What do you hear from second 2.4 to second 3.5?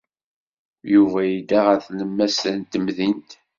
n temdint.